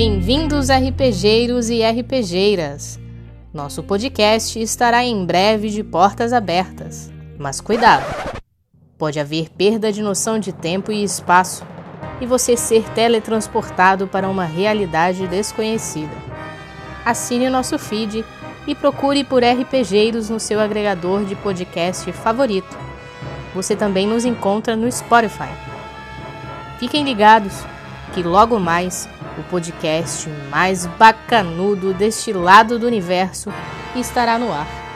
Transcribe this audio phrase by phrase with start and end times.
[0.00, 3.00] Bem-vindos RPGeiros e RPGeiras.
[3.52, 7.10] Nosso podcast estará em breve de portas abertas.
[7.36, 8.04] Mas cuidado!
[8.96, 11.66] Pode haver perda de noção de tempo e espaço
[12.20, 16.14] e você ser teletransportado para uma realidade desconhecida.
[17.04, 18.24] Assine o nosso feed
[18.68, 22.78] e procure por RPGeiros no seu agregador de podcast favorito.
[23.52, 25.50] Você também nos encontra no Spotify.
[26.78, 27.64] Fiquem ligados
[28.14, 29.08] que logo mais
[29.38, 33.50] o podcast mais bacanudo deste lado do universo
[33.94, 34.87] estará no ar.